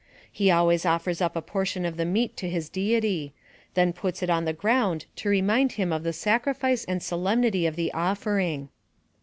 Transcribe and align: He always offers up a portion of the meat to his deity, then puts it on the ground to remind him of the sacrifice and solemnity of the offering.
He 0.31 0.49
always 0.49 0.83
offers 0.83 1.21
up 1.21 1.35
a 1.35 1.43
portion 1.43 1.85
of 1.85 1.95
the 1.95 2.05
meat 2.05 2.35
to 2.37 2.49
his 2.49 2.69
deity, 2.69 3.35
then 3.75 3.93
puts 3.93 4.23
it 4.23 4.31
on 4.31 4.45
the 4.45 4.51
ground 4.53 5.05
to 5.17 5.29
remind 5.29 5.73
him 5.73 5.93
of 5.93 6.01
the 6.01 6.11
sacrifice 6.11 6.83
and 6.85 7.03
solemnity 7.03 7.67
of 7.67 7.75
the 7.75 7.93
offering. 7.93 8.69